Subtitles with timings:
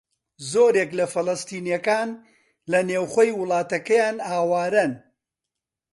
[0.51, 2.09] زۆرێک لە فەلەستینییەکان
[2.71, 4.91] لە نێوخۆی وڵاتەکەیان ئاوارەن.